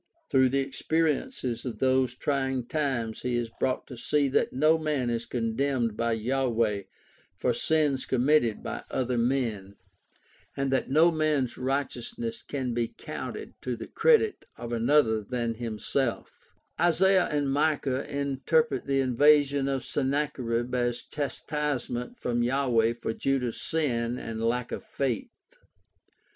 Through 0.31 0.49
the 0.49 0.61
experiences 0.61 1.63
of 1.63 1.77
those 1.77 2.15
trying 2.15 2.65
times 2.65 3.21
he 3.21 3.37
is 3.37 3.51
brought 3.59 3.85
to 3.85 3.95
see 3.95 4.29
that 4.29 4.51
no 4.51 4.79
man 4.79 5.11
is 5.11 5.27
condemned 5.27 5.95
by 5.95 6.13
Yahweh 6.13 6.85
for 7.37 7.53
sins 7.53 8.07
committed 8.07 8.63
by 8.63 8.83
other 8.89 9.19
men, 9.19 9.75
and 10.57 10.71
that 10.71 10.89
no 10.89 11.11
man's 11.11 11.55
righteousness 11.55 12.41
can 12.41 12.73
be 12.73 12.87
counted 12.87 13.53
to 13.61 13.75
the 13.75 13.85
credit 13.85 14.45
of 14.57 14.71
another 14.71 15.21
than 15.21 15.53
himself. 15.53 16.47
OLD 16.79 16.93
TESTAMENT 16.97 17.31
AND 17.31 17.53
RELIGION 17.53 17.61
OF 17.61 17.79
ISRAEL 17.85 17.93
139 17.93 17.93
Isaiah 17.93 18.09
and 18.09 18.33
Micah 18.33 18.33
interpret 18.41 18.87
the 18.87 19.01
invasion 19.01 19.67
of 19.67 19.83
Sennacherib 19.83 20.73
as 20.73 21.03
chastisement 21.03 22.17
from 22.17 22.41
Yahweh 22.41 22.93
for 22.93 23.13
Judah's 23.13 23.61
sin 23.61 24.17
and 24.17 24.41
lack 24.41 24.71
of 24.71 24.83
faith. 24.83 25.37